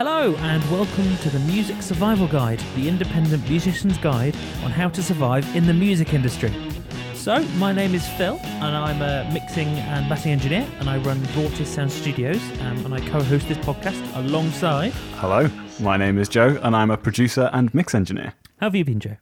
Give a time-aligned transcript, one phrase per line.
[0.00, 4.32] Hello, and welcome to the Music Survival Guide, the independent musician's guide
[4.62, 6.54] on how to survive in the music industry.
[7.14, 11.16] So, my name is Phil, and I'm a mixing and mastering engineer, and I run
[11.34, 14.92] Vortis Sound Studios, um, and I co host this podcast alongside.
[15.16, 15.50] Hello,
[15.80, 18.34] my name is Joe, and I'm a producer and mix engineer.
[18.60, 19.16] How have you been, Joe?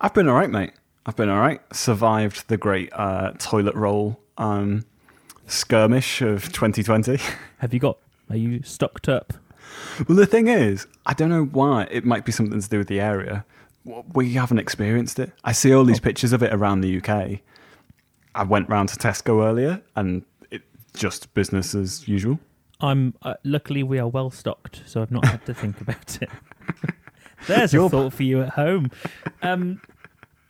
[0.00, 0.72] I've been alright, mate.
[1.06, 1.60] I've been alright.
[1.72, 4.86] Survived the great uh, toilet roll um,
[5.46, 7.20] skirmish of 2020.
[7.58, 7.98] Have you got,
[8.28, 9.34] are you stocked up?
[10.08, 11.86] Well, the thing is, I don't know why.
[11.90, 13.44] It might be something to do with the area.
[14.12, 15.32] We haven't experienced it.
[15.44, 17.40] I see all these pictures of it around the UK.
[18.34, 20.62] I went round to Tesco earlier, and it
[20.94, 22.38] just business as usual.
[22.80, 26.30] I'm, uh, luckily, we are well stocked, so I've not had to think about it.
[27.46, 28.90] There's a thought for you at home.
[29.42, 29.80] Um,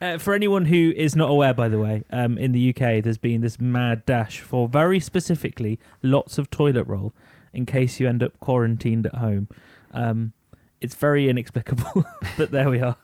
[0.01, 3.19] uh, for anyone who is not aware, by the way, um, in the UK, there's
[3.19, 7.15] been this mad dash for very specifically lots of toilet roll
[7.55, 9.49] in case you end up quarantined at home.
[9.93, 10.33] Um,
[10.81, 12.05] it's very inexplicable,
[12.37, 12.97] but there we are.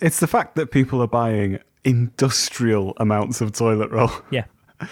[0.00, 4.10] It's the fact that people are buying industrial amounts of toilet roll.
[4.30, 4.44] Yeah,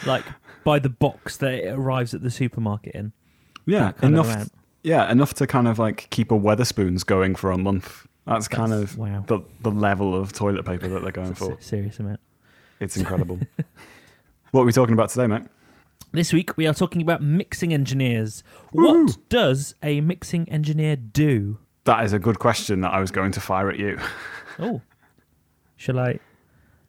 [0.06, 0.25] like
[0.64, 3.12] by the box that it arrives at the supermarket in.
[3.67, 4.50] Yeah, That kind of enough.
[4.83, 8.06] yeah, enough to kind of like keep a Wetherspoons going for a month.
[8.27, 9.24] That's, kind of wow.
[9.27, 11.56] the the level of toilet paper that they're going for.
[11.61, 12.20] serious amount.
[12.78, 13.39] It's incredible.
[14.50, 15.45] what are we talking about today, mate?
[16.11, 18.42] This week we are talking about mixing engineers.
[18.73, 21.59] What does a mixing engineer do?
[21.84, 23.98] That is a good question that I was going to fire at you.
[24.61, 24.81] Oh,
[25.77, 26.19] shall I?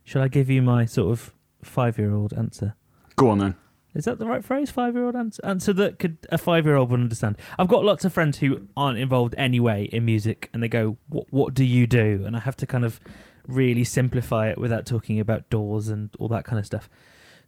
[0.03, 2.73] Shall I give you my sort of five-year-old answer?
[3.15, 3.55] Go on then.
[3.93, 4.71] Is that the right phrase?
[4.71, 7.37] Five-year-old answer, answer that could a five-year-old would understand.
[7.59, 11.27] I've got lots of friends who aren't involved anyway in music, and they go, "What?
[11.29, 12.99] What do you do?" And I have to kind of
[13.45, 16.89] really simplify it without talking about doors and all that kind of stuff.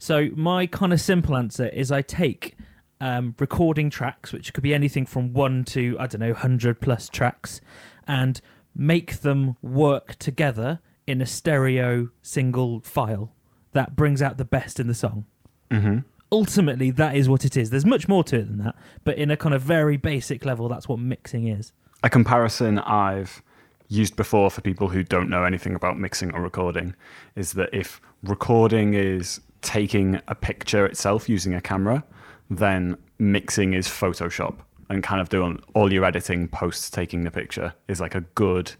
[0.02, 2.58] So my kind of simple answer is I take
[3.00, 7.08] um, recording tracks, which could be anything from one to I don't know, hundred plus
[7.08, 7.62] tracks,
[8.08, 8.42] and
[8.76, 13.36] make them work together in a stereo single file
[13.74, 15.26] that brings out the best in the song.
[15.70, 16.00] hmm
[16.32, 17.70] Ultimately, that is what it is.
[17.70, 20.68] There's much more to it than that, but in a kind of very basic level,
[20.68, 21.74] that's what mixing is.
[22.02, 23.44] A comparison I've
[23.88, 26.96] used before for people who don't know anything about mixing or recording
[27.36, 32.04] is that if recording is taking a picture itself using a camera,
[32.50, 34.56] then mixing is Photoshop
[34.92, 38.74] and kind of doing all your editing post taking the picture is like a good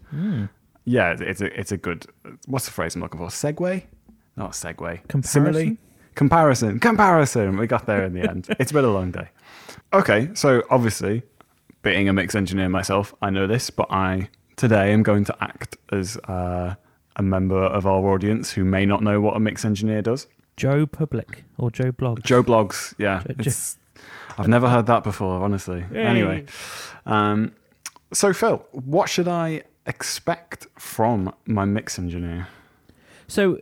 [0.84, 2.06] yeah it's a it's a good
[2.46, 3.28] what's the phrase I'm looking for?
[3.28, 3.82] Segue
[4.36, 5.54] not segue Comparison?
[5.54, 5.76] Simile?
[6.14, 6.78] comparison.
[6.80, 7.56] Comparison.
[7.56, 8.48] We got there in the end.
[8.58, 9.28] It's been a long day.
[9.94, 11.22] Okay so obviously
[11.80, 15.78] being a mix engineer myself I know this but I today am going to act
[15.92, 16.74] as uh,
[17.16, 20.26] a member of our audience who may not know what a mix engineer does
[20.56, 22.22] Joe Public or Joe Blog.
[22.22, 23.22] Joe Bloggs, yeah.
[23.26, 23.78] Jo- It's,
[24.38, 25.84] I've never heard that before, honestly.
[25.94, 26.44] Anyway,
[27.06, 27.52] um,
[28.12, 32.48] so Phil, what should I expect from my mix engineer?
[33.28, 33.58] So,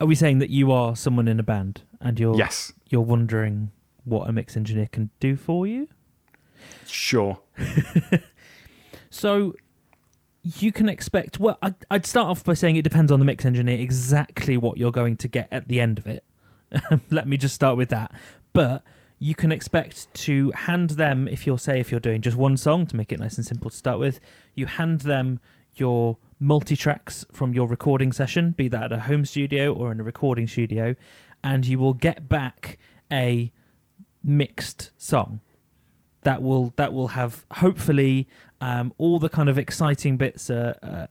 [0.00, 3.70] are we saying that you are someone in a band and you're Yes, you're wondering
[4.04, 5.88] what a mix engineer can do for you?
[6.86, 7.38] sure.
[9.10, 9.54] So
[10.42, 11.40] you can expect.
[11.40, 14.76] Well, I'd, I'd start off by saying it depends on the mix engineer exactly what
[14.76, 16.22] you're going to get at the end of it.
[17.10, 18.12] Let me just start with that.
[18.52, 18.82] But
[19.18, 22.86] you can expect to hand them, if you're say if you're doing just one song
[22.86, 24.20] to make it nice and simple to start with,
[24.54, 25.40] you hand them
[25.74, 30.00] your multi tracks from your recording session, be that at a home studio or in
[30.00, 30.94] a recording studio,
[31.42, 32.78] and you will get back
[33.10, 33.52] a
[34.22, 35.40] mixed song
[36.26, 38.26] that will that will have hopefully
[38.60, 40.50] um, all the kind of exciting bits.
[40.50, 41.06] Uh, uh,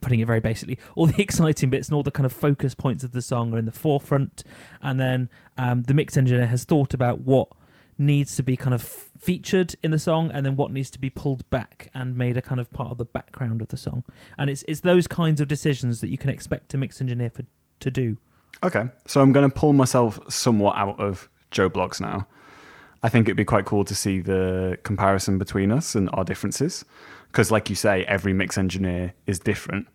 [0.00, 3.02] putting it very basically, all the exciting bits and all the kind of focus points
[3.02, 4.44] of the song are in the forefront,
[4.80, 7.48] and then um, the mix engineer has thought about what
[7.98, 8.82] needs to be kind of
[9.18, 12.42] featured in the song and then what needs to be pulled back and made a
[12.42, 14.04] kind of part of the background of the song
[14.38, 17.42] and it's it's those kinds of decisions that you can expect a mix engineer for,
[17.80, 18.16] to do
[18.62, 22.26] Okay, so I'm going to pull myself somewhat out of Joe Bloggs now.
[23.02, 26.84] I think it'd be quite cool to see the comparison between us and our differences,
[27.28, 29.86] because, like you say, every mix engineer is different.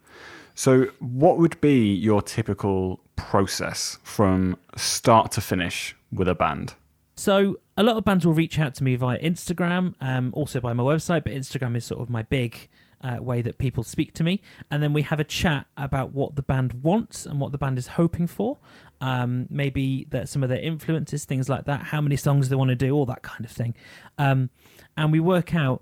[0.56, 6.76] So, what would be your typical process from start to finish with a band?
[7.16, 10.74] So a lot of bands will reach out to me via Instagram, um, also by
[10.74, 12.70] my website, but Instagram is sort of my big
[13.04, 14.42] uh, way that people speak to me,
[14.72, 17.78] and then we have a chat about what the band wants and what the band
[17.78, 18.58] is hoping for.
[19.02, 22.70] Um, maybe that some of their influences, things like that, how many songs they want
[22.70, 23.76] to do, all that kind of thing,
[24.18, 24.50] um,
[24.96, 25.82] and we work out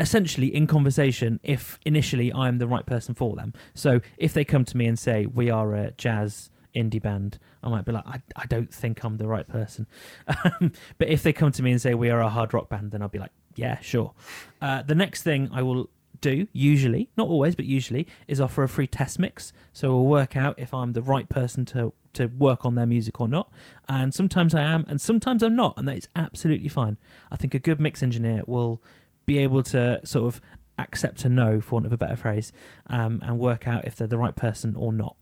[0.00, 3.52] essentially in conversation if initially I'm the right person for them.
[3.74, 7.68] So if they come to me and say we are a jazz indie band, I
[7.68, 9.86] might be like, I, I don't think I'm the right person.
[10.98, 13.02] But if they come to me and say we are a hard rock band, then
[13.02, 14.14] I'll be like, yeah, sure.
[14.62, 15.90] Uh, the next thing I will
[16.20, 19.52] do, usually, not always, but usually, is offer a free test mix.
[19.72, 23.20] So we'll work out if I'm the right person to to work on their music
[23.20, 23.50] or not.
[23.88, 26.96] And sometimes I am, and sometimes I'm not, and that is absolutely fine.
[27.30, 28.82] I think a good mix engineer will
[29.26, 30.40] be able to sort of
[30.78, 32.52] accept a no, for want of a better phrase,
[32.86, 35.16] um, and work out if they're the right person or not.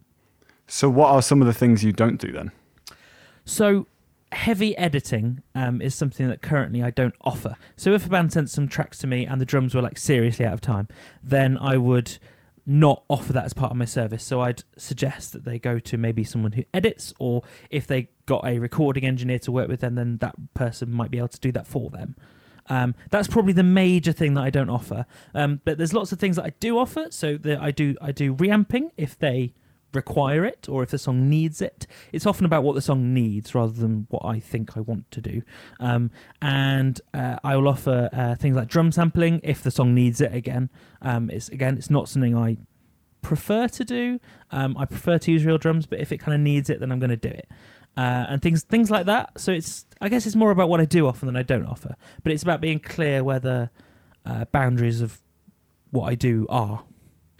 [0.66, 2.50] So, what are some of the things you don't do then?
[3.44, 3.86] So,
[4.32, 7.56] heavy editing um, is something that currently I don't offer.
[7.76, 10.44] So, if a band sent some tracks to me and the drums were like seriously
[10.44, 10.88] out of time,
[11.22, 12.18] then I would
[12.68, 14.24] not offer that as part of my service.
[14.24, 18.44] So, I'd suggest that they go to maybe someone who edits, or if they got
[18.46, 21.52] a recording engineer to work with them, then that person might be able to do
[21.52, 22.16] that for them.
[22.68, 25.06] Um, that's probably the major thing that I don't offer.
[25.34, 27.06] Um, but there's lots of things that I do offer.
[27.10, 29.54] So that I do I do reamping if they
[29.96, 31.86] require it or if the song needs it.
[32.12, 35.20] It's often about what the song needs rather than what I think I want to
[35.20, 35.42] do.
[35.80, 36.10] Um,
[36.40, 40.32] and uh, I will offer uh, things like drum sampling if the song needs it.
[40.34, 40.70] Again,
[41.02, 42.58] um, it's again it's not something I
[43.22, 44.20] prefer to do.
[44.52, 46.92] Um, I prefer to use real drums, but if it kind of needs it, then
[46.92, 47.48] I'm going to do it.
[47.96, 49.40] Uh, and things things like that.
[49.40, 51.96] So it's I guess it's more about what I do offer than I don't offer,
[52.22, 53.70] but it's about being clear where the
[54.26, 55.20] uh, boundaries of
[55.90, 56.84] what I do are.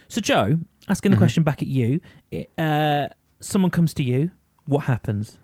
[0.07, 1.19] So Joe, asking the Mhm.
[1.19, 1.99] question back at you,
[2.57, 3.07] uh,
[3.39, 4.31] someone comes to you,
[4.65, 5.37] what happens?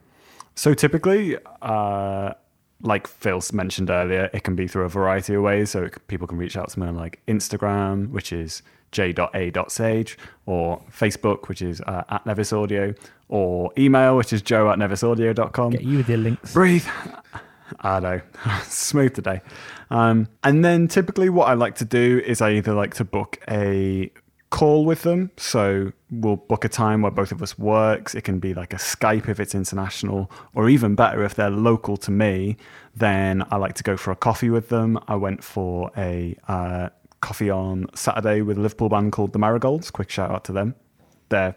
[0.55, 2.33] So typically, uh,
[2.81, 5.71] like Phil mentioned earlier, it can be through a variety of ways.
[5.71, 10.81] So it, people can reach out to me on like Instagram, which is j.a.sage, or
[10.91, 12.93] Facebook, which is uh, at Nevis Audio,
[13.29, 15.71] or email, which is joe at nevisaudio.com.
[15.71, 16.53] Get you with your links.
[16.53, 16.85] Breathe.
[17.79, 18.21] I know.
[18.63, 19.41] Smooth today.
[19.89, 23.39] Um, and then typically, what I like to do is I either like to book
[23.49, 24.11] a
[24.53, 25.31] call with them.
[25.35, 28.13] So we'll book a time where both of us works.
[28.13, 31.97] It can be like a Skype if it's international, or even better if they're local
[31.97, 32.57] to me.
[32.95, 34.99] Then I like to go for a coffee with them.
[35.07, 36.89] I went for a uh,
[37.19, 39.89] coffee on Saturday with a Liverpool band called the Marigolds.
[39.89, 40.75] Quick shout out to them.
[41.29, 41.55] They're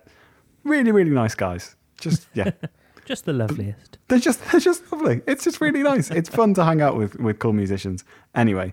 [0.64, 1.76] really, really nice guys.
[2.00, 2.52] Just yeah.
[3.04, 3.98] Just the loveliest.
[4.08, 5.20] They're just they're just lovely.
[5.26, 6.10] It's just really nice.
[6.10, 8.04] It's fun to hang out with with cool musicians.
[8.34, 8.72] Anyway,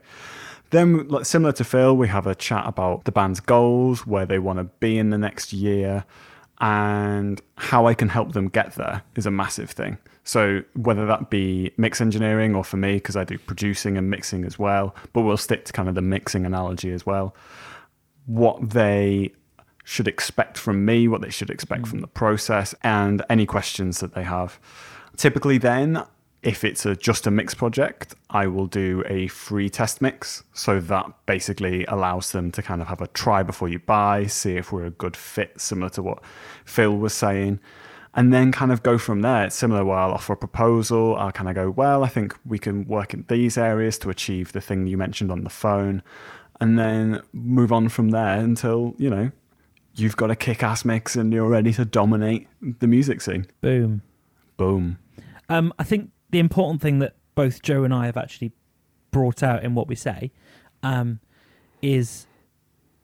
[0.74, 4.60] then similar to Phil, we have a chat about the band's goals, where they want
[4.60, 6.04] to be in the next year,
[6.60, 9.98] and how I can help them get there is a massive thing.
[10.24, 14.46] So whether that be mix engineering or for me because I do producing and mixing
[14.46, 17.36] as well, but we'll stick to kind of the mixing analogy as well.
[18.26, 19.32] What they
[19.84, 21.88] should expect from me, what they should expect mm.
[21.88, 24.60] from the process, and any questions that they have.
[25.18, 26.04] Typically, then,
[26.44, 30.44] if it's a just a mix project, I will do a free test mix.
[30.54, 34.58] So that basically allows them to kind of have a try before you buy, see
[34.58, 36.24] if we're a good fit, similar to what
[36.66, 37.60] Phil was saying.
[38.14, 39.46] And then kind of go from there.
[39.46, 41.16] It's similar where I'll offer a proposal.
[41.16, 44.52] I'll kind of go, well, I think we can work in these areas to achieve
[44.52, 46.04] the thing you mentioned on the phone.
[46.62, 49.32] And then move on from there until, you know,
[49.96, 53.48] you've got a kick ass mix and you're ready to dominate the music scene.
[53.62, 54.04] Boom.
[54.58, 55.00] Boom.
[55.50, 58.54] Um, I think the important thing that both Joe and I have actually
[59.12, 60.32] brought out in what we say
[60.82, 61.20] um,
[61.80, 62.26] is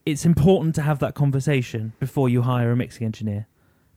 [0.04, 3.46] it's important to have that conversation before you hire a mixing engineer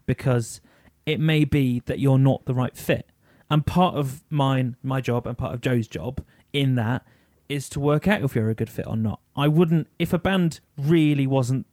[0.05, 0.61] because
[1.07, 3.09] it may be that you're not the right fit.
[3.51, 7.03] And part of mine, my job, and part of Joe's job in that
[7.49, 9.21] is to work out if you're a good fit or not.
[9.35, 11.67] I wouldn't, if a band really wasn't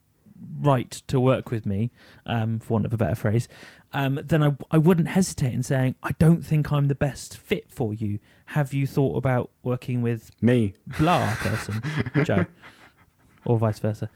[0.62, 1.92] right to work with me,
[2.26, 3.48] um, for want of a better phrase,
[3.94, 7.72] um, then I, I wouldn't hesitate in saying, I don't think I'm the best fit
[7.72, 8.20] for you.
[8.48, 10.74] Have you thought about working with Me.
[10.98, 11.82] blah person,
[12.24, 12.46] Joe,
[13.46, 14.10] or vice versa?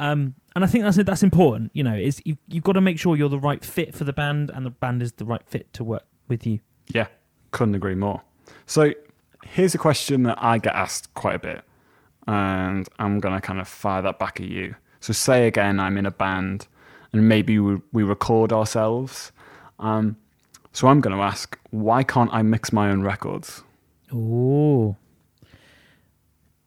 [0.00, 1.70] Um, and I think that's that's important.
[1.74, 4.12] You know, is you, you've got to make sure you're the right fit for the
[4.12, 6.60] band, and the band is the right fit to work with you.
[6.88, 7.06] Yeah,
[7.50, 8.22] couldn't agree more.
[8.66, 8.92] So
[9.44, 11.64] here's a question that I get asked quite a bit,
[12.26, 14.74] and I'm going to kind of fire that back at you.
[15.00, 16.66] So, say again, I'm in a band
[17.12, 19.32] and maybe we, we record ourselves.
[19.78, 20.16] Um,
[20.72, 23.62] so, I'm going to ask, why can't I mix my own records?
[24.12, 24.96] Oh.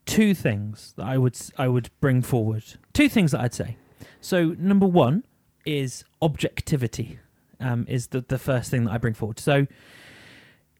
[0.06, 2.64] Two things that I would I would bring forward.
[2.92, 3.76] Two things that I'd say.
[4.20, 5.24] So number one
[5.64, 7.18] is objectivity.
[7.60, 9.40] Um, is the the first thing that I bring forward.
[9.40, 9.66] So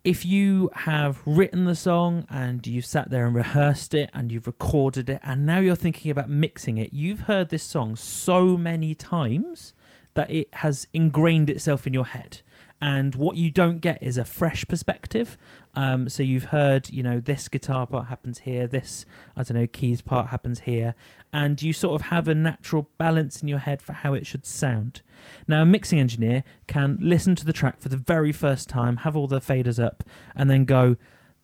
[0.04, 4.46] if you have written the song and you've sat there and rehearsed it and you've
[4.46, 8.94] recorded it and now you're thinking about mixing it, you've heard this song so many
[8.94, 9.72] times
[10.12, 12.42] that it has ingrained itself in your head.
[12.82, 15.38] And what you don't get is a fresh perspective.
[15.74, 19.66] Um, so you've heard, you know, this guitar part happens here, this, I don't know,
[19.66, 20.94] keys part happens here,
[21.34, 24.46] and you sort of have a natural balance in your head for how it should
[24.46, 25.02] sound.
[25.48, 29.16] Now, a mixing engineer can listen to the track for the very first time, have
[29.16, 30.04] all the faders up,
[30.36, 30.96] and then go,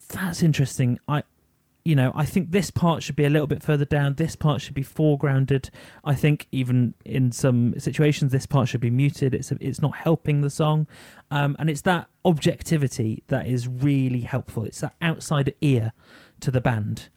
[0.09, 1.01] "That's interesting.
[1.09, 1.25] I,
[1.85, 4.15] you know, I think this part should be a little bit further down.
[4.15, 5.71] This part should be foregrounded.
[6.05, 9.35] I think even in some situations, this part should be muted.
[9.35, 10.87] It's it's not helping the song,
[11.33, 14.65] um, and it's that objectivity that is really helpful.
[14.65, 15.93] It's that outside ear
[16.39, 17.09] to the band.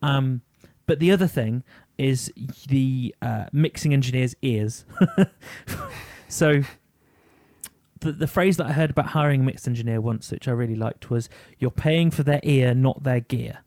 [0.00, 0.40] Um,
[0.86, 1.62] but the other thing
[1.98, 2.32] is
[2.68, 4.84] the uh, mixing engineer's ears.
[6.28, 6.62] so
[8.00, 10.74] the, the phrase that I heard about hiring a mix engineer once, which I really
[10.74, 13.58] liked, was "You're paying for their ear, not their gear."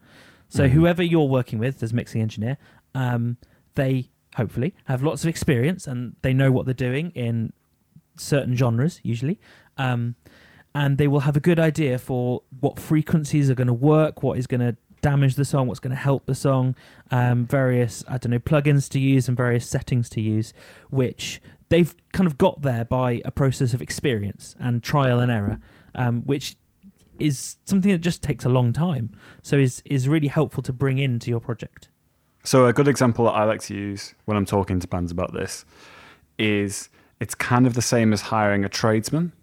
[0.49, 0.71] So Mhm.
[0.71, 2.57] whoever you're working with as mixing engineer,
[2.93, 3.37] um,
[3.75, 7.53] they hopefully have lots of experience and they know what they're doing in
[8.17, 9.39] certain genres usually,
[9.77, 10.15] um,
[10.73, 14.37] and they will have a good idea for what frequencies are going to work, what
[14.37, 16.75] is going to damage the song, what's going to help the song,
[17.11, 20.51] um, various I don't know plugins to use and various settings to use,
[20.89, 25.59] which they've kind of got there by a process of experience and trial and error,
[25.93, 26.55] um, which
[27.19, 29.11] is something that just takes a long time.
[29.43, 31.87] So is is really helpful to bring into your project.
[32.43, 35.33] So a good example that I like to use when I'm talking to bands about
[35.33, 35.65] this
[36.39, 39.33] is it's kind of the same as hiring a tradesman.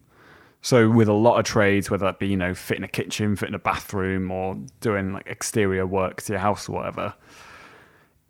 [0.62, 3.54] So with a lot of trades, whether that be you know fitting a kitchen, fitting
[3.54, 7.14] a bathroom, or doing like exterior work to your house or whatever,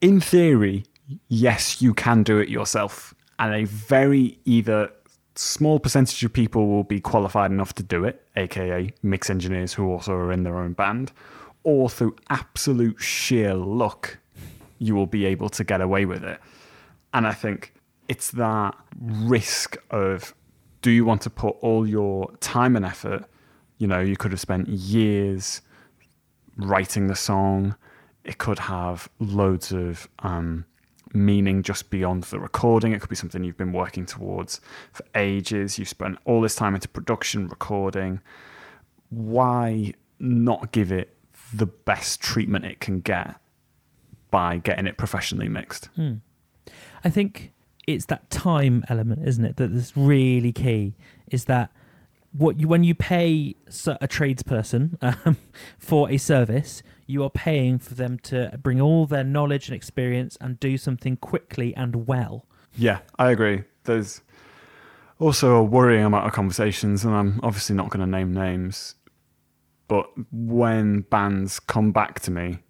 [0.00, 0.84] in theory,
[1.28, 4.90] yes, you can do it yourself, and a very either
[5.34, 9.90] small percentage of people will be qualified enough to do it, aka mix engineers who
[9.90, 11.12] also are in their own band,
[11.64, 14.18] or through absolute sheer luck,
[14.78, 16.40] you will be able to get away with it.
[17.14, 17.74] And I think
[18.08, 20.34] it's that risk of
[20.82, 23.24] do you want to put all your time and effort?
[23.78, 25.62] You know, you could have spent years
[26.56, 27.76] writing the song.
[28.24, 30.66] It could have loads of um,
[31.14, 32.92] meaning just beyond the recording.
[32.92, 34.60] It could be something you've been working towards
[34.92, 35.78] for ages.
[35.78, 38.20] You've spent all this time into production, recording.
[39.10, 41.16] Why not give it
[41.52, 43.36] the best treatment it can get
[44.30, 45.88] by getting it professionally mixed?
[47.04, 47.51] I think
[47.86, 49.56] it's that time element, isn't it?
[49.56, 50.94] That is really key.
[51.30, 51.72] Is that
[52.32, 55.36] what you when you pay a tradesperson um,
[55.78, 60.36] for a service, you are paying for them to bring all their knowledge and experience
[60.40, 62.46] and do something quickly and well.
[62.74, 63.64] Yeah, I agree.
[63.84, 64.22] There's
[65.18, 68.94] also a worrying amount of conversations, and I'm obviously not going to name names,
[69.88, 72.60] but when bands come back to me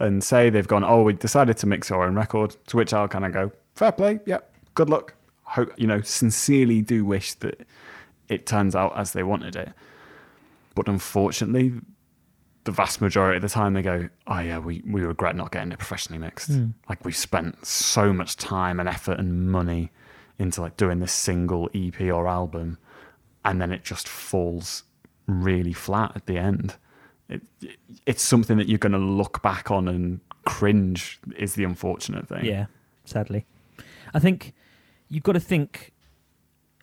[0.00, 3.06] and say they've gone, oh, we decided to mix our own record, to which I'll
[3.06, 4.38] kind of go, fair play, yeah,
[4.74, 5.14] good luck.
[5.44, 7.66] Hope, you know, sincerely do wish that
[8.28, 9.72] it turns out as they wanted it.
[10.74, 11.74] But unfortunately,
[12.64, 15.70] the vast majority of the time they go, oh yeah, we, we regret not getting
[15.70, 16.48] it professionally mixed.
[16.48, 16.68] Hmm.
[16.88, 19.90] Like we've spent so much time and effort and money
[20.38, 22.78] into like doing this single EP or album,
[23.44, 24.84] and then it just falls
[25.26, 26.76] really flat at the end.
[27.28, 27.76] It, it,
[28.06, 31.20] it's something that you're going to look back on and cringe.
[31.36, 32.44] Is the unfortunate thing.
[32.46, 32.66] Yeah,
[33.04, 33.46] sadly.
[34.14, 34.54] I think
[35.14, 35.92] you've got to think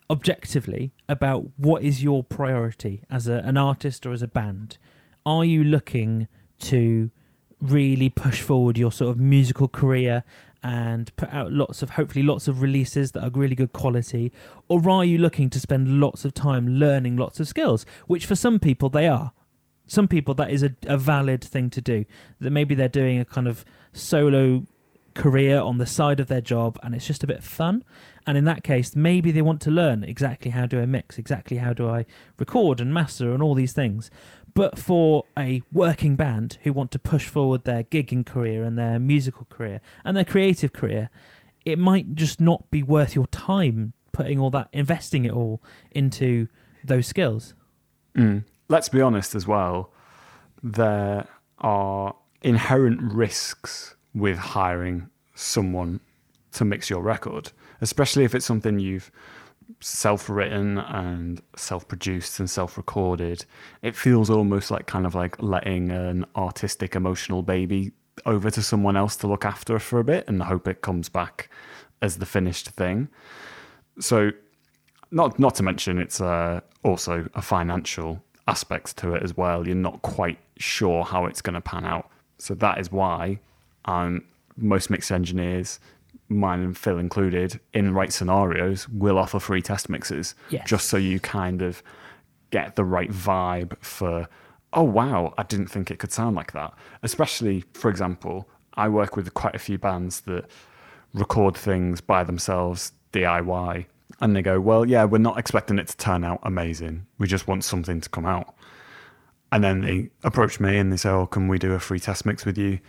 [0.09, 4.77] objectively about what is your priority as a, an artist or as a band.
[5.25, 6.27] Are you looking
[6.59, 7.11] to
[7.61, 10.23] really push forward your sort of musical career
[10.63, 14.31] and put out lots of hopefully lots of releases that are really good quality?
[14.67, 18.35] Or are you looking to spend lots of time learning lots of skills which for
[18.35, 19.31] some people they are?
[19.87, 22.05] Some people that is a, a valid thing to do.
[22.39, 24.65] That maybe they're doing a kind of solo
[25.13, 27.83] career on the side of their job and it's just a bit fun
[28.25, 31.57] and in that case maybe they want to learn exactly how do i mix exactly
[31.57, 32.05] how do i
[32.37, 34.09] record and master and all these things
[34.53, 38.99] but for a working band who want to push forward their gigging career and their
[38.99, 41.09] musical career and their creative career
[41.63, 45.61] it might just not be worth your time putting all that investing it all
[45.91, 46.47] into
[46.83, 47.53] those skills
[48.15, 48.43] Mm.
[48.67, 49.91] Let's be honest as well.
[50.63, 51.27] There
[51.59, 55.99] are inherent risks with hiring someone
[56.53, 59.11] to mix your record, especially if it's something you've
[59.79, 63.45] self written and self produced and self recorded.
[63.81, 67.91] It feels almost like kind of like letting an artistic, emotional baby
[68.25, 71.49] over to someone else to look after for a bit and hope it comes back
[72.01, 73.07] as the finished thing.
[73.99, 74.31] So
[75.11, 79.65] not not to mention it's uh, also a financial aspect to it as well.
[79.65, 82.09] You're not quite sure how it's going to pan out.
[82.37, 83.39] So that is why
[83.85, 84.23] um,
[84.57, 85.79] most mix engineers,
[86.31, 90.67] mine and Phil included, in the right scenarios, will offer free test mixes Yes.
[90.67, 91.83] just so you kind of
[92.49, 94.27] get the right vibe for.
[94.73, 95.33] Oh wow!
[95.37, 96.73] I didn't think it could sound like that.
[97.03, 100.45] Especially, for example, I work with quite a few bands that
[101.13, 103.85] record things by themselves DIY
[104.21, 107.05] and they go, Well, yeah, we're not expecting it to turn out amazing.
[107.17, 108.55] We just want something to come out.
[109.51, 112.25] And then they approach me and they say, "Oh, can we do a free test
[112.25, 112.79] mix with you?"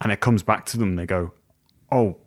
[0.00, 0.96] And it comes back to them.
[0.96, 1.32] They go,
[1.90, 2.18] "Oh,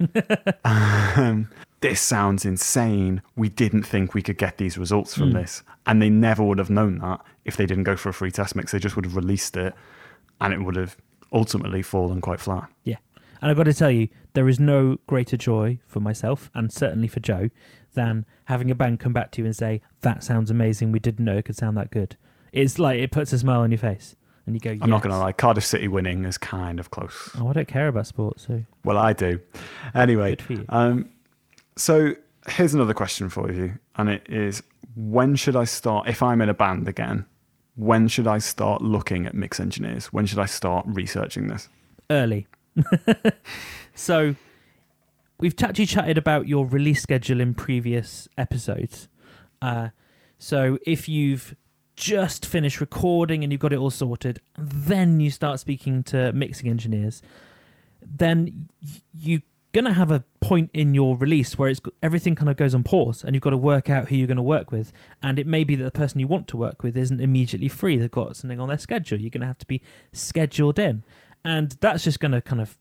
[0.64, 1.48] um,
[1.80, 3.22] this sounds insane.
[3.36, 5.62] We didn't think we could get these results from this.
[5.86, 8.54] And they never would have known that if they didn't go for a free test
[8.54, 8.72] mix.
[8.72, 9.74] They just would have released it
[10.40, 10.96] and it would have
[11.32, 12.68] ultimately fallen quite flat.
[12.84, 12.96] Yeah.
[13.40, 17.08] And I've got to tell you, there is no greater joy for myself and certainly
[17.08, 17.50] for Joe
[17.94, 20.92] than having a band come back to you and say, That sounds amazing.
[20.92, 22.16] We didn't know it could sound that good.
[22.52, 24.16] It's like it puts a smile on your face.
[24.50, 27.30] And you go, I'm not going to lie, Cardiff City winning is kind of close.
[27.38, 29.40] Oh, I don't care about sports, so Well, I do.
[29.94, 30.64] Anyway, good for you.
[30.68, 31.08] um,
[31.76, 32.14] so
[32.48, 33.78] here's another question for you.
[33.96, 34.62] And it is
[34.96, 37.26] when should I start, if I'm in a band again,
[37.76, 40.06] when should I start looking at mix engineers?
[40.06, 41.68] When should I start researching this?
[42.10, 42.48] early.
[43.94, 44.34] so
[45.38, 49.08] we've actually chatted about your release schedule in previous episodes.
[49.62, 49.90] Uh,
[50.38, 51.54] so if you've
[52.00, 56.68] just finished recording and you've got it all sorted, then you start speaking to mixing
[56.70, 57.20] engineers,
[58.00, 58.70] then
[59.12, 59.42] you're
[59.74, 63.22] gonna have a point in your release where it's everything kind of goes on pause,
[63.22, 64.92] and you've got to work out who you're going to work with.
[65.22, 67.98] And it may be that the person you want to work with isn't immediately free;
[67.98, 69.20] they've got something on their schedule.
[69.20, 71.04] You're going to have to be scheduled in,
[71.44, 72.78] and that's just going to kind of,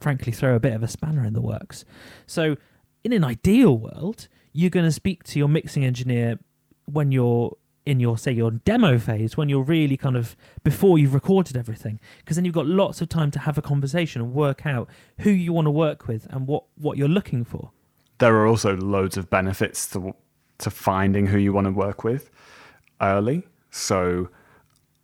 [0.00, 1.84] frankly, throw a bit of a spanner in the works.
[2.26, 2.56] So,
[3.04, 6.38] in an ideal world, you're going to speak to your mixing engineer
[6.86, 11.12] when you're in your say your demo phase when you're really kind of before you've
[11.14, 14.64] recorded everything because then you've got lots of time to have a conversation and work
[14.64, 14.88] out
[15.18, 17.70] who you want to work with and what what you're looking for
[18.18, 20.14] There are also loads of benefits to
[20.58, 22.30] to finding who you want to work with
[23.00, 23.46] early.
[23.70, 24.28] So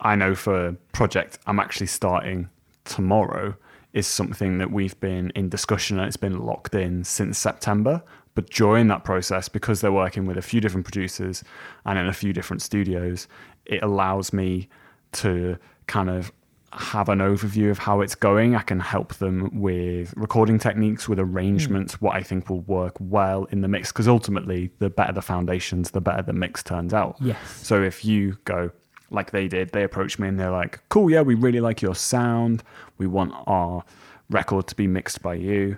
[0.00, 2.49] I know for a project I'm actually starting
[2.84, 3.56] tomorrow
[3.92, 8.02] is something that we've been in discussion and it's been locked in since September.
[8.34, 11.42] But during that process, because they're working with a few different producers
[11.84, 13.26] and in a few different studios,
[13.66, 14.68] it allows me
[15.12, 16.32] to kind of
[16.72, 18.54] have an overview of how it's going.
[18.54, 22.06] I can help them with recording techniques, with arrangements, hmm.
[22.06, 23.90] what I think will work well in the mix.
[23.90, 27.16] Because ultimately, the better the foundations, the better the mix turns out.
[27.20, 28.70] yes So if you go
[29.11, 31.94] like they did, they approach me and they're like, cool, yeah, we really like your
[31.94, 32.62] sound.
[32.98, 33.85] We want our
[34.31, 35.76] record to be mixed by you.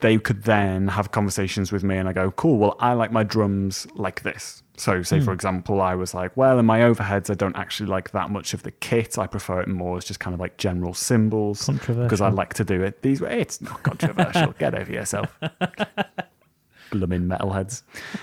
[0.00, 3.24] They could then have conversations with me and I go, cool, well, I like my
[3.24, 4.62] drums like this.
[4.78, 8.12] So, say for example, I was like, well, in my overheads, I don't actually like
[8.12, 9.18] that much of the kit.
[9.18, 12.64] I prefer it more as just kind of like general cymbals because I like to
[12.64, 13.40] do it these ways.
[13.40, 14.54] It's not controversial.
[14.58, 15.36] Get over yourself.
[16.92, 17.82] Blooming metalheads.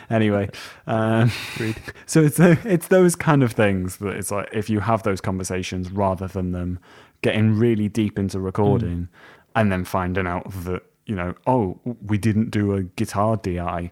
[0.09, 0.49] Anyway,
[0.87, 1.29] um,
[2.05, 5.91] so it's it's those kind of things that it's like if you have those conversations
[5.91, 6.79] rather than them
[7.21, 9.09] getting really deep into recording
[9.55, 13.91] and then finding out that you know oh we didn't do a guitar DI,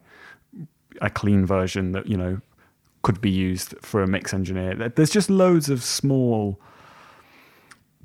[1.02, 2.42] a clean version that you know
[3.02, 4.90] could be used for a mix engineer.
[4.90, 6.60] There's just loads of small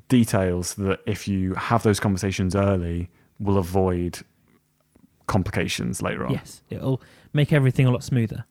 [0.09, 4.21] details that if you have those conversations early will avoid
[5.27, 6.33] complications later on.
[6.33, 7.01] yes it'll
[7.33, 8.47] make everything a lot smoother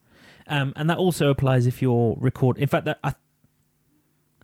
[0.48, 3.16] um, and that also applies if you're record in fact that I,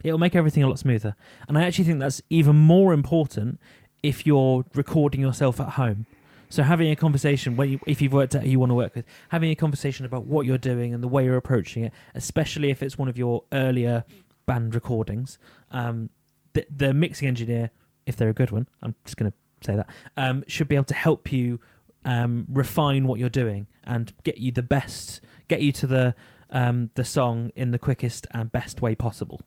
[0.04, 1.16] it'll make everything a lot smoother
[1.48, 3.60] and i actually think that's even more important
[4.04, 6.06] if you're recording yourself at home.
[6.50, 8.94] So having a conversation when you, if you've worked out who you want to work
[8.94, 12.70] with having a conversation about what you're doing and the way you're approaching it especially
[12.70, 14.04] if it's one of your earlier
[14.46, 15.40] band recordings
[15.72, 16.12] um,
[16.54, 17.72] the, the mixing engineer
[18.06, 20.86] if they're a good one i'm just going to say that um, should be able
[20.86, 21.60] to help you
[22.06, 26.14] um, refine what you're doing and get you the best get you to the
[26.54, 29.42] um, the song in the quickest and best way possible.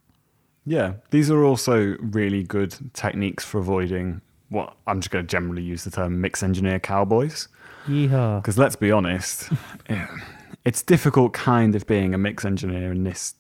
[0.67, 5.63] Yeah, these are also really good techniques for avoiding what I'm just going to generally
[5.63, 7.49] use the term mix engineer cowboys.
[7.87, 9.51] yeehaw Because let's be honest,
[10.65, 13.35] it's difficult kind of being a mix engineer in this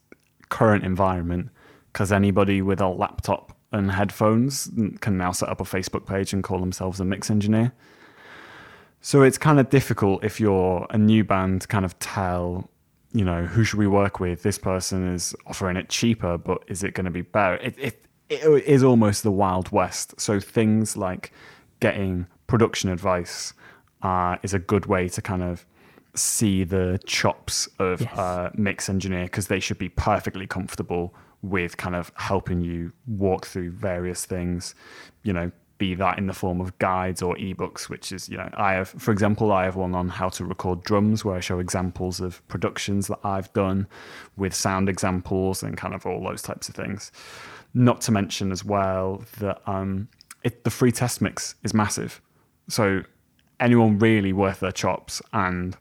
[0.49, 1.51] current environment
[1.93, 6.43] because anybody with a laptop and headphones can now set up a Facebook page and
[6.43, 7.73] call themselves a mix engineer.
[9.01, 12.69] So it's kind of difficult if you're a new band to kind of tell,
[13.13, 14.43] you know, who should we work with?
[14.43, 17.57] This person is offering it cheaper, but is it going to be better?
[17.57, 20.21] It, it, it is almost the Wild West.
[20.21, 21.33] So things like
[21.81, 23.53] getting production advice
[24.03, 25.65] uh, is a good way to kind of
[26.15, 28.19] see the chops of Yes.
[28.19, 33.47] uh, mix engineer because they should be perfectly comfortable with kind of helping you walk
[33.47, 34.75] through various things,
[35.23, 38.49] you know, be that in the form of guides or ebooks, which is, you know,
[38.55, 41.59] I have, for example, I have one on how to record drums where I show
[41.59, 43.87] examples of productions that I've done
[44.37, 47.13] with sound examples and kind of all those types of things.
[47.77, 50.09] Not to mention as well that um,
[50.43, 52.23] it, the free test mix is massive.
[52.69, 53.03] So
[53.61, 55.77] anyone really worth their chops and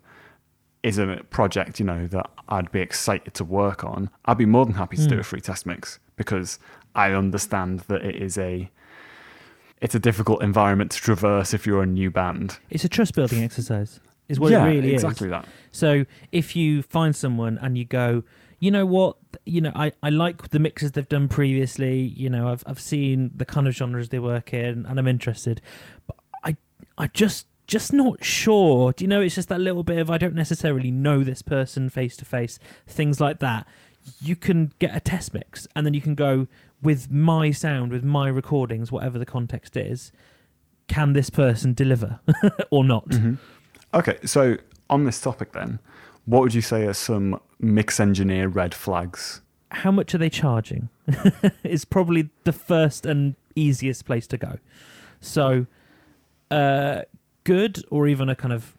[0.84, 4.66] is a project, you know, that I'd be excited to work on, I'd be more
[4.66, 6.60] than happy to do a free test mix because
[6.94, 8.70] I understand that it is a
[9.82, 12.60] it's a difficult environment to traverse if you're a new band.
[12.70, 15.32] It's a trust building exercise, is what yeah, it really exactly is.
[15.32, 15.46] that.
[15.72, 18.24] So if you find someone and you go,
[18.66, 22.00] you know what, you know, I, I like the mixes they've done previously.
[22.00, 25.62] You know, I've I've seen the kind of genres they work in, and I'm interested,
[26.08, 26.58] but I
[26.98, 28.92] I just just not sure.
[28.92, 29.22] Do you know?
[29.22, 32.58] It's just that little bit of I don't necessarily know this person face to face.
[32.88, 33.68] Things like that.
[34.20, 36.48] You can get a test mix, and then you can go
[36.82, 40.12] with my sound, with my recordings, whatever the context is.
[40.88, 42.20] Can this person deliver
[42.72, 43.10] or not?
[43.10, 43.36] Mm-hmm.
[43.94, 44.58] Okay, so
[44.90, 45.78] on this topic then,
[46.26, 49.42] what would you say are some mix engineer red flags?
[49.72, 50.88] how much are they charging
[51.64, 54.58] is probably the first and easiest place to go
[55.20, 55.66] so
[56.52, 57.02] uh
[57.44, 58.74] good or even a kind of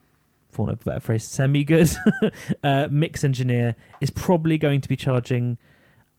[0.48, 1.90] for want of a better phrase semi good
[2.64, 5.58] uh mix engineer is probably going to be charging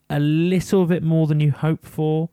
[0.09, 2.29] a little bit more than you hope for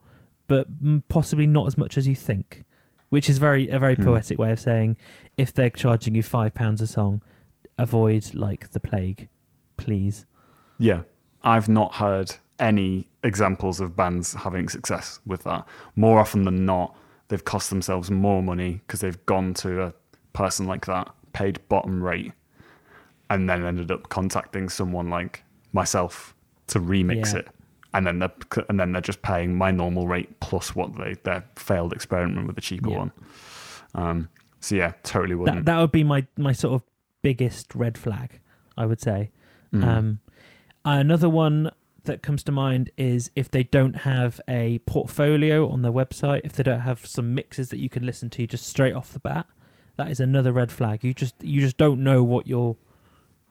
[0.47, 0.67] but
[1.07, 2.63] possibly not as much as you think
[3.09, 4.03] which is very a very Hmm.
[4.03, 4.97] poetic way of saying
[5.37, 7.21] if they're charging you five pounds a song
[7.77, 9.27] avoid like the plague
[9.77, 10.25] please
[10.77, 11.01] Yeah,
[11.43, 15.65] I've not heard any examples of bands having success with that.
[15.95, 16.95] More often than not,
[17.27, 19.93] they've cost themselves more money because they've gone to a
[20.33, 22.31] person like that, paid bottom rate,
[23.29, 26.33] and then ended up contacting someone like myself
[26.67, 27.39] to remix Yeah.
[27.39, 27.47] it.
[27.93, 28.31] And then they're
[28.69, 32.57] and then they're just paying my normal rate plus what they their failed experiment with
[32.57, 32.97] a cheaper Yeah.
[32.97, 33.11] one.
[33.93, 35.65] Um, so yeah, totally that wouldn't.
[35.65, 36.81] that would be my my sort of
[37.27, 38.29] biggest red flag
[38.77, 39.19] i would say
[39.73, 39.83] Mm.
[39.83, 40.07] um
[40.85, 41.71] another one
[42.03, 46.53] that comes to mind is if they don't have a portfolio on their website if
[46.53, 49.45] they don't have some mixes that you can listen to just straight off the bat
[49.97, 52.77] that is another red flag you just you just don't know what you're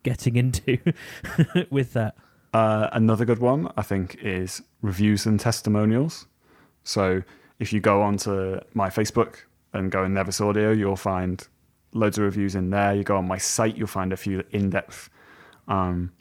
[0.04, 0.78] getting into
[1.70, 2.14] with that
[2.54, 6.28] Uh, another good one, I think, is reviews and testimonials.
[6.84, 7.22] So
[7.58, 9.32] if you go onto my Facebook
[9.72, 11.37] and go in Nevis Audio, you'll find
[11.94, 12.94] loads of reviews in there.
[12.94, 15.09] You go on my site, you'll find a few in-depth
[15.68, 16.12] um,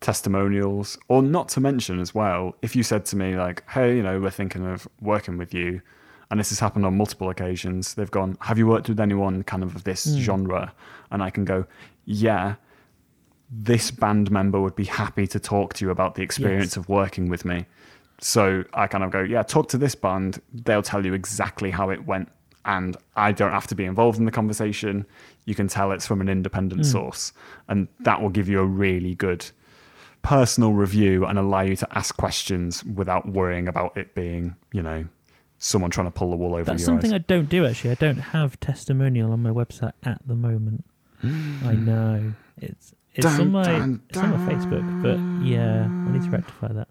[0.00, 0.98] testimonials.
[1.08, 4.20] Or not to mention as well, if you said to me like, "Hey, you know,
[4.20, 5.80] we're thinking of working with you,"
[6.30, 9.62] and this has happened on multiple occasions, they've gone, "Have you worked with anyone kind
[9.62, 10.72] of of this genre?"
[11.10, 11.66] And I can go,
[12.04, 12.56] "Yeah."
[13.56, 16.76] this band member would be happy to talk to you about the experience Yes.
[16.78, 17.66] of working with me.
[18.18, 20.40] So I kind of go, yeah, talk to this band.
[20.52, 22.30] They'll tell you exactly how it went.
[22.66, 25.06] And I don't have to be involved in the conversation.
[25.44, 26.90] You can tell it's from an independent hmm.
[26.90, 27.32] source.
[27.68, 29.46] And that will give you a really good
[30.22, 35.04] personal review and allow you to ask questions without worrying about it being, you know,
[35.58, 37.20] someone trying to pull the wool over that's something eyes.
[37.20, 40.84] i don't do actually i don't have testimonial on my website at the moment
[41.22, 41.84] i hmm.
[41.86, 46.22] know it's it's Dun, on my dun, it's on my facebook but yeah i need
[46.22, 46.88] to rectify that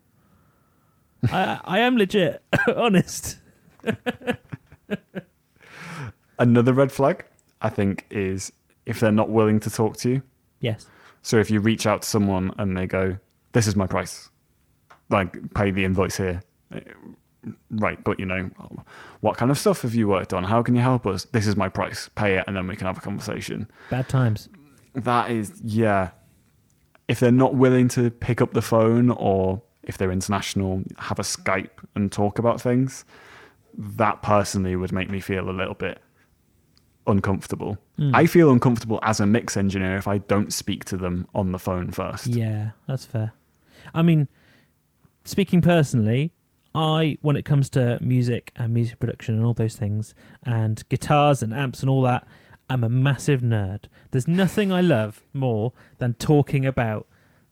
[1.32, 2.42] i i am legit
[2.76, 3.38] honest
[6.44, 7.24] Another red flag,
[7.62, 8.52] I think, is
[8.86, 10.24] if they're not willing to talk to you.
[10.60, 10.88] yes
[11.22, 13.18] So if you reach out to someone and they go,
[13.54, 14.30] "This is my price,"
[15.10, 16.42] like pay the invoice here,
[17.72, 18.04] right?
[18.04, 18.50] But you know,
[19.22, 20.44] what kind of stuff have you worked on?
[20.44, 21.24] How can you help us?
[21.24, 22.10] This is my price.
[22.16, 23.72] Pay it, and then we can have a conversation.
[23.90, 24.50] bad times
[24.96, 26.10] That is, yeah.
[27.08, 31.24] If they're not willing to pick up the phone, or if they're international, have a
[31.24, 33.06] Skype and talk about things,
[33.78, 36.03] that personally would make me feel a little bit
[37.08, 37.78] uncomfortable.
[37.98, 38.16] Hmm.
[38.16, 41.60] I feel uncomfortable as a mix engineer if I don't speak to them on the
[41.60, 42.28] phone first.
[42.28, 43.34] Yeah, that's fair.
[43.94, 44.28] I mean,
[45.26, 46.32] speaking personally,
[46.76, 51.44] I when it comes to music and music production and all those things and guitars
[51.44, 52.28] and amps and all that,
[52.70, 53.86] I'm a massive nerd.
[54.12, 57.08] There's nothing I love more than talking about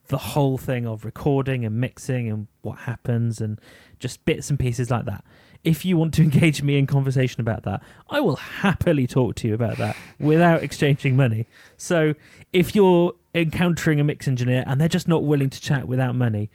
[0.08, 3.60] the whole thing of recording and mixing and what happens and
[4.00, 5.24] just bits and pieces like that.
[5.64, 9.48] If you want to engage me in conversation about that, I will happily talk to
[9.48, 11.48] you about that without exchanging money.
[11.78, 12.14] So
[12.54, 16.50] if you're encountering a mix engineer and they're just not willing to chat without money,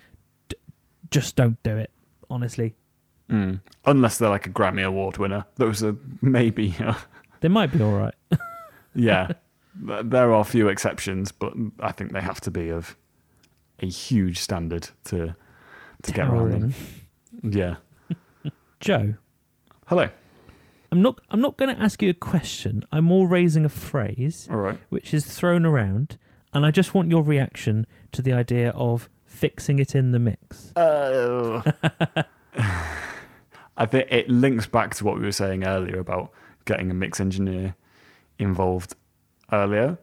[0.49, 0.57] d-
[1.11, 1.91] just don't do it.
[2.29, 2.75] Honestly,
[3.29, 3.61] Mm.
[3.85, 5.47] Unless they're like a Grammy Award winner.
[5.57, 6.95] Those are maybe, uh,
[7.41, 8.15] they might be all right.
[8.95, 9.33] yeah.
[9.75, 12.97] There are a few exceptions, but I think they have to be of
[13.81, 15.35] a huge standard to
[16.05, 16.75] to get around them.
[17.43, 17.77] Yeah.
[18.81, 19.15] Joe,
[19.87, 20.09] Hello.
[20.93, 21.21] I'm not.
[21.31, 22.85] I'm not going to ask you a question.
[22.93, 24.79] I'm more raising a phrase All right.
[24.89, 26.19] which is thrown around,
[26.53, 30.73] and I just want your reaction to the idea of fixing it in the mix.
[30.77, 31.63] Oh.
[33.77, 36.31] I think it links back to what we were saying earlier about
[36.65, 37.75] getting a mix engineer
[38.39, 38.95] involved
[39.53, 39.99] earlier.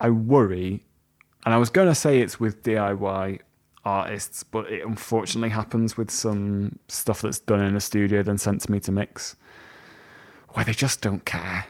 [0.00, 0.84] I worry,
[1.46, 3.40] and I was going to say it's with DIY
[3.84, 8.60] artists, but it unfortunately happens with some stuff that's done in a studio then sent
[8.62, 9.36] to me to mix,
[10.50, 11.66] where they just don't care.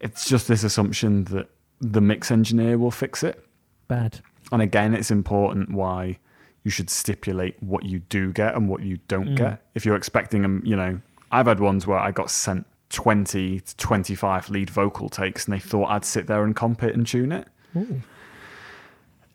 [0.00, 1.50] It's just this assumption that
[1.80, 3.44] the mix engineer will fix it.
[3.88, 4.20] Bad.
[4.52, 6.18] And again, it's important why
[6.64, 9.36] you should stipulate what you do get and what you don't mm.
[9.36, 9.62] get.
[9.74, 11.00] If you're expecting them, you know,
[11.32, 15.60] I've had ones where I got sent 20 to 25 lead vocal takes and they
[15.60, 17.48] thought I'd sit there and comp it and tune it.
[17.76, 18.02] Ooh,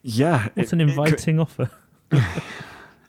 [0.04, 0.50] Yeah.
[0.54, 1.72] what's it- an it could- inviting offer?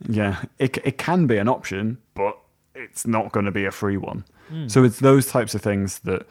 [0.08, 2.38] Yeah, it it can be an option, but
[2.74, 4.24] it's not going to be a free one.
[4.48, 4.68] Hmm.
[4.68, 6.26] So it's those types of things that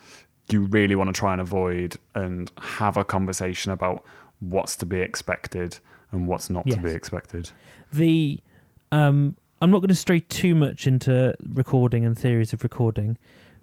[0.49, 4.03] you really want to try and avoid and have a conversation about
[4.39, 5.79] what's to be expected
[6.11, 7.49] and what's not to be expected.
[7.91, 8.39] the
[8.91, 13.17] um I'm not going to stray too much into recording and theories of recording,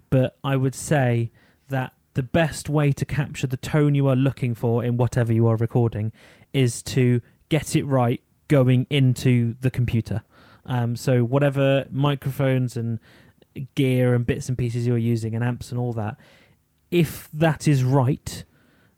[0.09, 1.31] but I would say
[1.69, 5.47] that the best way to capture the tone you are looking for in whatever you
[5.47, 6.11] are recording
[6.51, 10.23] is to get it right going into the computer.
[10.65, 12.99] Um, so whatever microphones and
[13.75, 16.17] gear and bits and pieces you're using and amps and all that,
[16.91, 18.43] if that is right,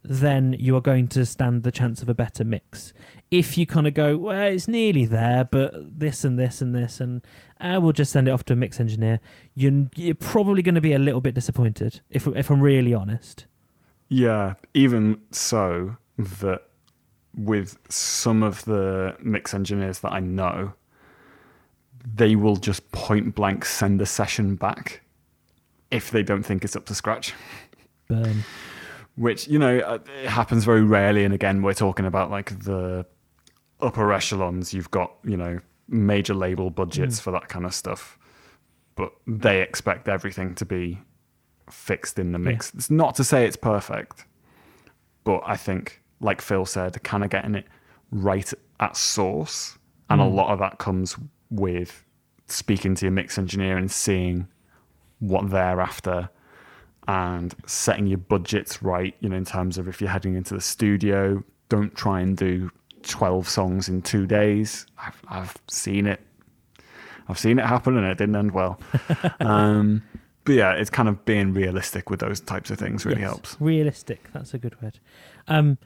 [0.03, 2.93] then you are going to stand the chance of a better mix.
[3.31, 6.99] If you kind of go, well, it's nearly there, but this and this and this,
[7.01, 7.25] and
[7.59, 9.19] uh, we'll just send it off to a mix engineer,
[9.55, 13.47] you're, you're probably going to be a little bit disappointed, if, if I'm really honest.
[14.07, 16.61] Yeah, even so, that
[17.37, 20.73] with some of the mix engineers that I know,
[22.13, 25.01] they will just point blank send a session back
[25.91, 27.33] if they don't think it's up to scratch.
[28.07, 28.43] Burn.
[29.15, 33.03] which you know uh, it happens very rarely and again we're talking about like the
[33.81, 38.19] upper echelons you've got you know major label budgets for that kind of stuff
[38.95, 40.99] but they expect everything to be
[41.67, 44.25] fixed in the mix it's not to say it's perfect
[45.23, 47.65] but i think like phil said kind of getting it
[48.11, 49.77] right at source
[50.09, 51.15] and a lot of that comes
[51.49, 52.03] with
[52.47, 54.47] speaking to your mix engineer and seeing
[55.19, 56.29] what they're after
[57.07, 60.61] and setting your budgets right, you know, in terms of if you're heading into the
[60.61, 62.69] studio, don't try and do
[63.03, 64.85] 12 songs in two days.
[64.97, 66.21] I've, I've seen it.
[67.27, 68.79] I've seen it happen and it didn't end well.
[69.39, 70.03] um,
[70.43, 73.57] but yeah, it's kind of being realistic with those types of things really Yes, helps.
[73.59, 74.29] Realistic.
[74.33, 74.99] That's a good word.
[75.47, 75.77] Um,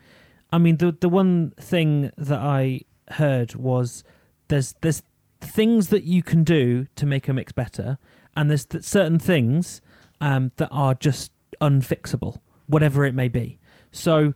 [0.51, 2.81] I mean, the the one thing that I
[3.11, 4.03] heard was
[4.47, 5.03] there's there's
[5.41, 7.97] things that you can do to make a mix better,
[8.35, 9.81] and there's th- certain things
[10.19, 11.31] um, that are just
[11.61, 13.59] unfixable, whatever it may be.
[13.91, 14.33] So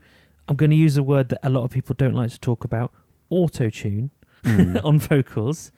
[0.47, 2.63] I'm going to use a word that a lot of people don't like to talk
[2.63, 2.91] about:
[3.29, 4.11] auto tune
[4.45, 5.71] on vocals.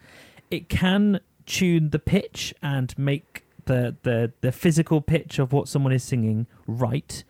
[0.52, 5.94] It can tune the pitch and make the, the the physical pitch of what someone
[5.94, 7.24] is singing right,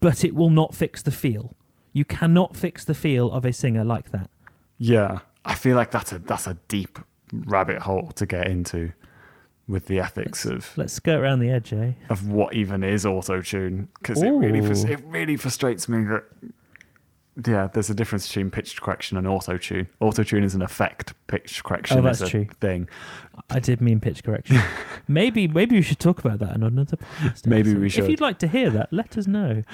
[0.00, 1.54] but it will not fix the feel.
[1.94, 4.28] You cannot fix the feel of a singer like that.
[4.76, 6.98] Yeah, I feel like that's a that's a deep
[7.32, 8.92] rabbit hole to get into
[9.66, 11.92] with the ethics of Let's skirt around the edge, eh?
[12.10, 16.24] of what even is auto tune because it really it really frustrates me that
[17.46, 19.88] yeah, there's a difference between pitch correction and auto tune.
[20.00, 21.14] Auto tune is an effect.
[21.26, 22.46] Pitch correction Oh, that's is a true.
[22.60, 22.88] thing.
[23.50, 24.60] I did mean pitch correction.
[25.08, 27.46] maybe maybe we should talk about that on another podcast.
[27.46, 27.80] Maybe episode.
[27.82, 28.04] we should.
[28.04, 29.62] If you'd like to hear that, let us know.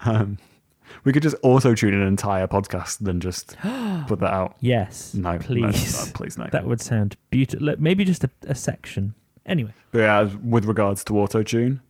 [0.00, 0.38] Um,
[1.04, 3.56] we could just auto tune an entire podcast, then just
[4.06, 4.56] put that out.
[4.60, 6.06] Yes, No, no, please.
[6.06, 6.48] no, please no.
[6.52, 7.74] That would sound beautiful.
[7.78, 9.14] Maybe just a, a section.
[9.44, 11.80] Anyway, But yeah, with regards to auto tune,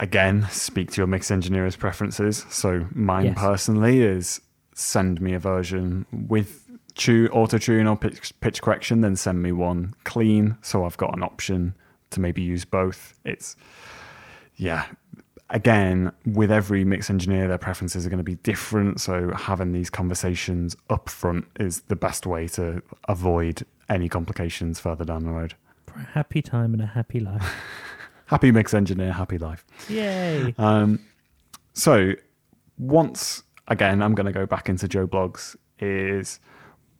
[0.00, 2.46] again, speak to your mix engineer's preferences.
[2.50, 3.38] So mine Yes.
[3.38, 4.40] personally is
[4.74, 9.52] send me a version with tune, auto tune or pitch, pitch correction, then send me
[9.52, 10.56] one clean.
[10.62, 11.74] So I've got an option
[12.10, 13.14] to maybe use both.
[13.24, 13.56] It's
[14.56, 14.86] yeah.
[15.52, 19.00] Again, with every mix engineer, their preferences are going to be different.
[19.00, 25.04] So having these conversations up front is the best way to avoid any complications further
[25.04, 25.54] down the road.
[25.86, 27.54] for a happy time and a happy life.
[28.26, 29.62] Happy mix engineer, happy life.
[29.90, 30.54] Yay!
[30.56, 31.00] Um,
[31.74, 32.14] so
[32.78, 35.54] once again, I'm going to go back into Joe Bloggs.
[35.80, 36.40] Is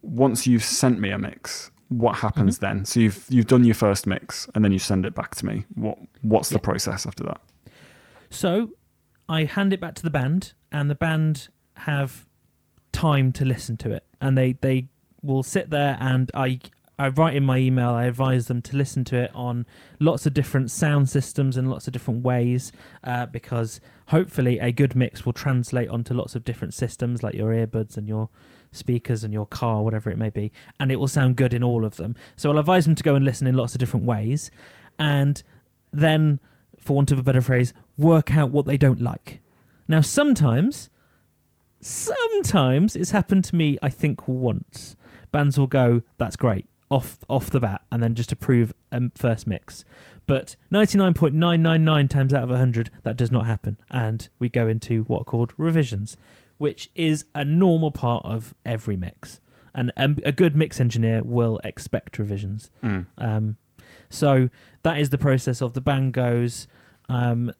[0.02, 2.66] once you've sent me a mix, what happens Mm-hmm.
[2.78, 2.84] then?
[2.84, 5.64] So you've you've done your first mix, and then you send it back to me.
[5.74, 7.40] What what's the process after that?
[8.32, 8.70] So
[9.28, 12.26] I hand it back to the band, and the band have
[12.92, 14.88] time to listen to it, and they they
[15.22, 16.60] will sit there, and I
[16.98, 17.90] I write in my email.
[17.90, 19.66] I advise them to listen to it on
[20.00, 22.72] lots of different sound systems and lots of different ways,
[23.04, 27.50] uh, because hopefully a good mix will translate onto lots of different systems, like your
[27.52, 28.28] earbuds and your
[28.70, 31.84] speakers and your car, whatever it may be, and it will sound good in all
[31.84, 32.14] of them.
[32.36, 34.50] So I'll advise them to go and listen in lots of different ways,
[34.98, 35.42] and
[35.92, 36.40] then,
[36.78, 39.40] for want of a better phrase, work out what they don't like.
[39.88, 40.90] Now, sometimes
[41.80, 43.78] sometimes it's happened to me.
[43.82, 44.96] I think once
[45.30, 49.46] bands will go, "That's great," off off the bat, and then just approve a first
[49.46, 49.84] mix.
[50.26, 53.76] But 99.999 times out of 100, that does not happen.
[53.90, 56.16] And we go into what are called revisions,
[56.58, 59.40] which is a normal part of every mix.
[59.74, 62.70] And a good mix engineer will expect revisions.
[62.84, 63.06] Mm.
[63.16, 63.56] Um,
[64.10, 64.50] so
[64.82, 66.68] that is the process of the band goes.
[67.08, 67.52] Um,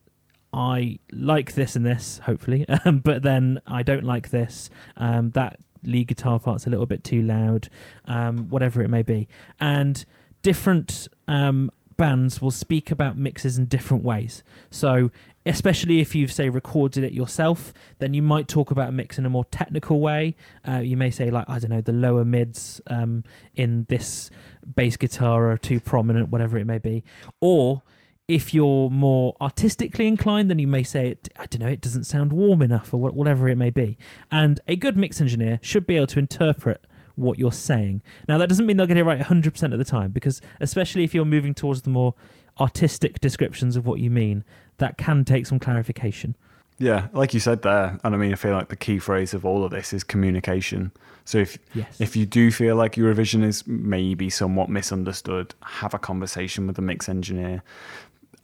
[0.53, 4.69] I like this and this, hopefully, um, but then I don't like this.
[4.95, 7.69] Um, that lead guitar part's a little bit too loud,
[8.05, 9.27] um, whatever it may be.
[9.59, 10.05] And
[10.43, 14.43] different um, bands will speak about mixes in different ways.
[14.69, 15.11] So,
[15.45, 19.25] especially if you've, say, recorded it yourself, then you might talk about a mix in
[19.25, 20.35] a more technical way.
[20.67, 23.23] Uh, you may say, like, I don't know, the lower mids um,
[23.55, 24.29] in this
[24.75, 27.03] bass guitar are too prominent, whatever it may be.
[27.41, 27.81] Or
[28.27, 32.31] if you're more artistically inclined, then you may say, I don't know, it doesn't sound
[32.31, 33.97] warm enough, or whatever it may be.
[34.31, 38.01] And a good mix engineer should be able to interpret what you're saying.
[38.27, 41.13] Now, that doesn't mean they'll get it right 100% of the time, because especially if
[41.13, 42.15] you're moving towards the more
[42.59, 44.43] artistic descriptions of what you mean,
[44.77, 46.35] that can take some clarification.
[46.79, 49.45] Yeah, like you said there, and I mean, I feel like the key phrase of
[49.45, 50.91] all of this is communication.
[51.23, 52.01] So if yes.
[52.01, 56.75] if you do feel like your revision is maybe somewhat misunderstood, have a conversation with
[56.75, 57.63] the mix engineer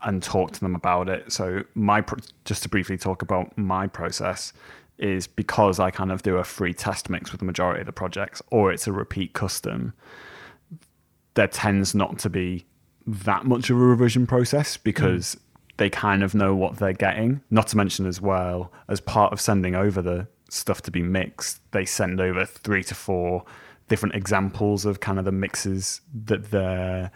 [0.04, 1.32] and talk to them about it.
[1.32, 2.04] So my
[2.46, 4.54] just to briefly talk about my process
[4.98, 7.94] is because I kind of do a free test mix with the majority of the
[7.94, 9.94] projects, or it's a repeat custom.
[11.36, 12.66] There tends not to be
[13.08, 15.40] that much of a revision process because mm.
[15.78, 17.42] they kind of know what they're getting.
[17.50, 21.62] Not to mention as well, as part of sending over the stuff to be mixed,
[21.72, 23.46] they send over three to four
[23.88, 27.12] different examples of kind of the mixes that they're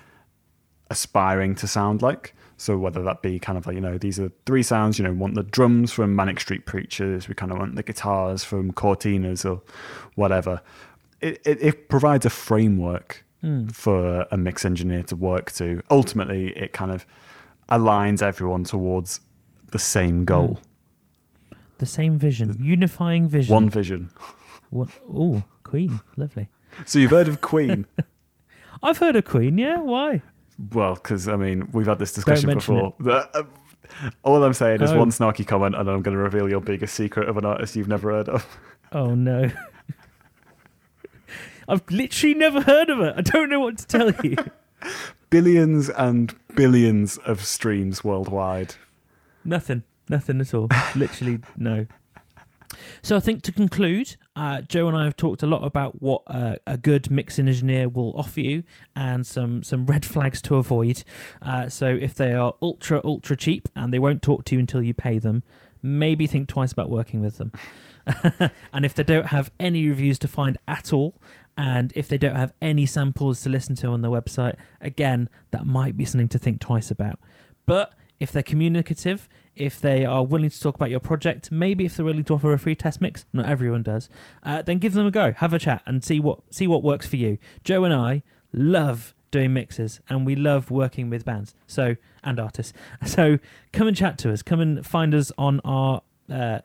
[0.89, 2.33] aspiring to sound like.
[2.57, 5.13] So whether that be kind of like, you know, these are three sounds, you know,
[5.13, 9.49] want the drums from Manic Street Preachers, we kind of want the guitars from Cortinas
[9.49, 9.61] or
[10.15, 10.61] whatever.
[11.21, 13.73] It, it, it provides a framework mm.
[13.73, 15.81] for a mix engineer to work to.
[15.89, 17.05] Ultimately, it kind of
[17.69, 19.19] aligns everyone towards
[19.71, 20.59] the same goal.
[21.51, 21.57] Mm.
[21.79, 23.53] The same vision, unifying vision.
[23.53, 24.09] One vision.
[24.69, 24.89] What?
[25.11, 26.49] Oh, Queen, lovely.
[26.85, 27.85] So you've heard of Queen?
[28.83, 29.57] I've heard of Queen.
[29.57, 30.21] Yeah, why?
[30.71, 32.93] Well, because I mean, we've had this discussion before.
[33.05, 33.43] uh,
[34.23, 34.97] all I'm saying is oh.
[34.97, 37.87] one snarky comment, and I'm going to reveal your biggest secret of an artist you've
[37.87, 38.45] never heard of.
[38.95, 39.49] Oh no!
[41.67, 43.15] I've literally never heard of it.
[43.17, 44.35] I don't know what to tell you.
[45.31, 48.75] billions and billions of streams worldwide.
[49.43, 49.81] Nothing.
[50.09, 50.69] Nothing at all.
[50.95, 51.87] literally no.
[53.01, 56.23] So I think to conclude, uh, Joe and I have talked a lot about what
[56.27, 58.63] uh, a good mixing engineer will offer you
[58.95, 61.03] and some some red flags to avoid.
[61.41, 64.81] Uh, so if they are ultra ultra cheap and they won't talk to you until
[64.81, 65.43] you pay them,
[65.81, 67.51] maybe think twice about working with them.
[68.73, 71.15] and if they don't have any reviews to find at all,
[71.55, 75.65] and if they don't have any samples to listen to on their website, again, that
[75.65, 77.19] might be something to think twice about.
[77.65, 81.95] But if they're communicative, if they are willing to talk about your project, maybe if
[81.95, 84.09] they're willing to offer a free test mix, not everyone does,
[84.43, 85.33] uh, then give them a go.
[85.33, 87.37] Have a chat and see what see what works for you.
[87.63, 92.73] Joe and I love doing mixes and we love working with bands so and artists.
[93.05, 93.39] So
[93.71, 94.41] come and chat to us.
[94.41, 96.59] Come and find us on our uh,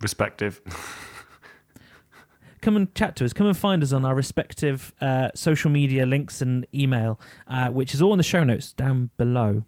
[0.00, 0.60] respective.
[2.62, 3.32] come and chat to us.
[3.32, 7.94] Come and find us on our respective uh, social media links and email, uh, which
[7.94, 9.64] is all in the show notes down below.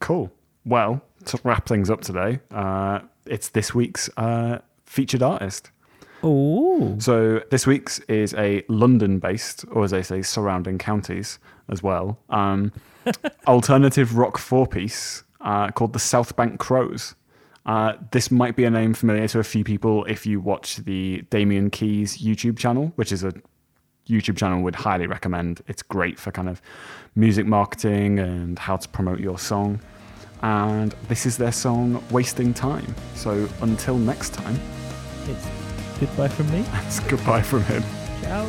[0.00, 0.30] Cool.
[0.64, 5.70] Well, to wrap things up today, uh, it's this week's uh, featured artist.
[6.22, 6.96] Oh.
[6.98, 12.72] So this week's is a London-based, or as they say, surrounding counties as well, um,
[13.46, 17.14] alternative rock four-piece uh, called the Southbank Crows.
[17.64, 21.22] Uh, this might be a name familiar to a few people if you watch the
[21.30, 23.32] Damian Keyes YouTube channel, which is a
[24.08, 25.62] YouTube channel would highly recommend.
[25.68, 26.60] It's great for kind of
[27.14, 29.80] music marketing and how to promote your song
[30.42, 32.94] and this is their song Wasting Time.
[33.14, 34.58] So until next time,
[35.28, 35.46] it's
[35.98, 36.64] goodbye from me.
[36.86, 37.82] It's goodbye from him.
[38.22, 38.48] Ciao.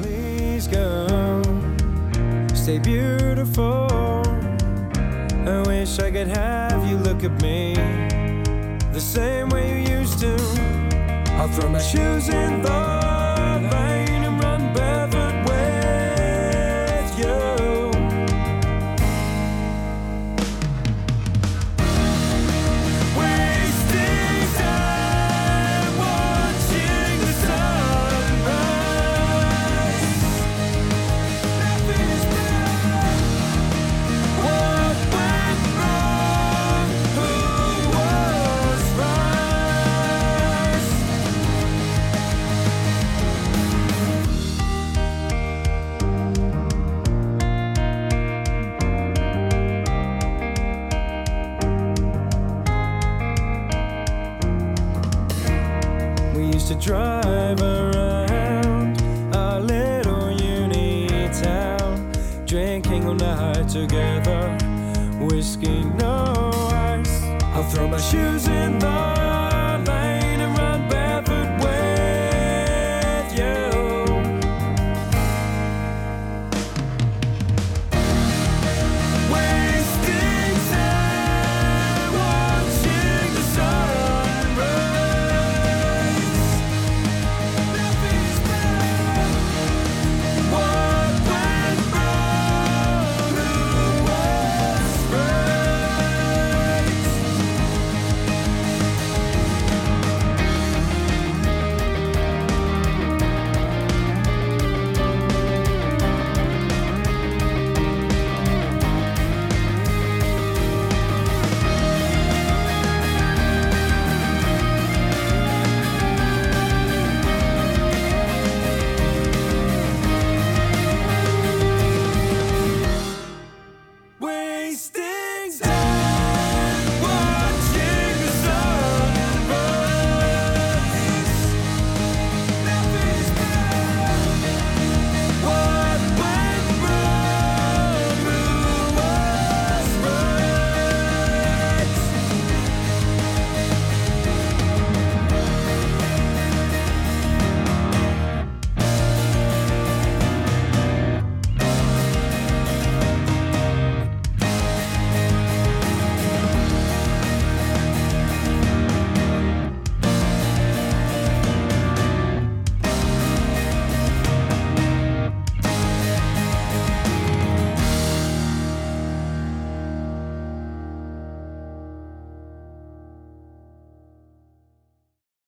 [0.00, 1.42] Please go,
[2.54, 4.22] stay beautiful.
[5.46, 7.74] I wish I could have you look at me
[8.92, 10.34] the same way you used to.
[11.36, 14.13] I'll throw my shoes in the rain